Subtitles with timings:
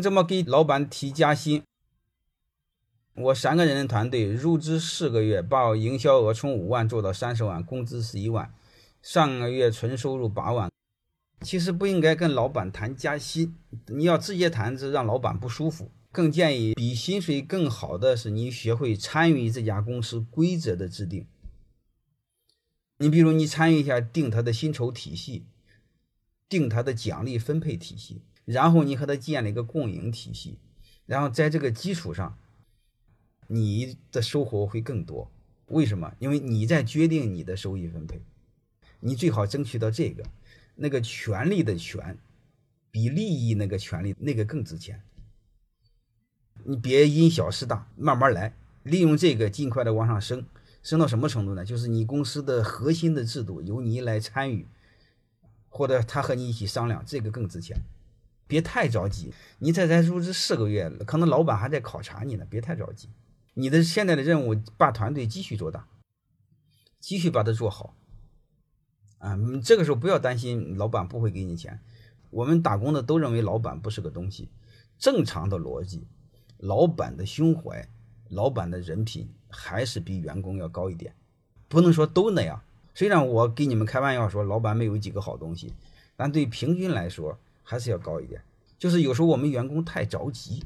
[0.00, 1.62] 这么给老板提加薪？
[3.14, 8.54] 我三个人的团队入职四个月，把营销额从五万做到三十万，工资十一万，
[9.00, 10.70] 上个月纯收入八万。
[11.40, 13.54] 其实不应该跟老板谈加薪，
[13.88, 15.90] 你要直接谈，是让老板不舒服。
[16.10, 21.26] 更建议比薪水更好的是你学会参与这家公司规则的制定。
[22.98, 25.44] 你比如你参与一下定他的薪酬体系，
[26.48, 30.58] 定他的奖励分配体系，然后你和他建立一个共赢体系，
[31.04, 32.38] 然后在这个基础上。
[33.48, 35.30] 你的收获会更多，
[35.66, 36.12] 为什么？
[36.18, 38.20] 因为你在决定你的收益分配，
[38.98, 40.24] 你最好争取到这个，
[40.74, 42.18] 那个权利的权，
[42.90, 45.00] 比利益那个权利那个更值钱。
[46.64, 50.44] 你别因小失大，慢慢来，利用这个尽快的往上升，
[50.82, 51.64] 升到什么程度呢？
[51.64, 54.66] 就是你公司的核心的制度由你来参与，
[55.68, 57.78] 或者他和你一起商量，这个更值钱。
[58.46, 63.08] 别太着急，你才才入职四个月，可能老板还在考察你呢，别太着急。
[63.54, 65.88] 你的现在的任务，把团队继续做大，
[67.00, 67.96] 继续把它做好，
[69.18, 71.80] 啊，这个时候不要担心老板不会给你钱。
[72.30, 74.50] 我们打工的都认为老板不是个东西，
[74.98, 76.06] 正常的逻辑，
[76.58, 77.88] 老板的胸怀，
[78.28, 81.14] 老板的人品还是比员工要高一点，
[81.68, 82.62] 不能说都那样。
[82.94, 85.72] 虽然我给你们开玩笑说老板没有几个好东西，
[86.14, 88.40] 但对平均来说还是要高一点。
[88.78, 90.62] 就是有时候我们员工太着急，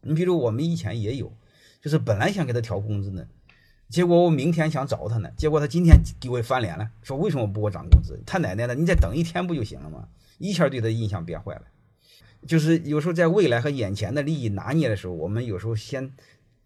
[0.00, 1.30] 你比如我们以前也有。
[1.82, 3.26] 就是本来想给他调工资呢，
[3.90, 8.18] 结果我明天想找他呢，结果他今天给我翻脸了，说为什么不给我涨工资？
[8.24, 10.08] 他奶奶的，你再等一天不就行了吗？
[10.38, 11.62] 一下对他印象变坏了。
[12.46, 16.10] 就是有时候在未来和眼前的利益拿捏的时候，我们有时候先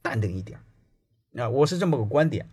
[0.03, 0.61] 淡定一点
[1.34, 2.48] 啊，我是这么个观点。